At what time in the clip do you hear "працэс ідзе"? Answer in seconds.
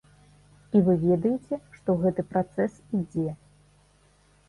2.33-3.29